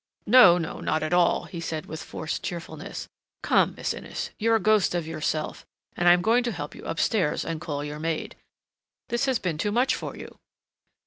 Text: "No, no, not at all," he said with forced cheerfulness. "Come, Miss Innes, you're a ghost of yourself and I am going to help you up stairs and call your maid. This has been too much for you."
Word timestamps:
"No, 0.25 0.57
no, 0.57 0.79
not 0.79 1.03
at 1.03 1.13
all," 1.13 1.43
he 1.43 1.59
said 1.59 1.85
with 1.85 2.01
forced 2.01 2.41
cheerfulness. 2.41 3.07
"Come, 3.43 3.75
Miss 3.77 3.93
Innes, 3.93 4.31
you're 4.39 4.55
a 4.55 4.59
ghost 4.59 4.95
of 4.95 5.05
yourself 5.05 5.63
and 5.95 6.09
I 6.09 6.13
am 6.13 6.23
going 6.23 6.43
to 6.45 6.51
help 6.51 6.73
you 6.73 6.83
up 6.87 6.99
stairs 6.99 7.45
and 7.45 7.61
call 7.61 7.83
your 7.83 7.99
maid. 7.99 8.35
This 9.09 9.25
has 9.27 9.37
been 9.37 9.59
too 9.59 9.71
much 9.71 9.93
for 9.93 10.17
you." 10.17 10.39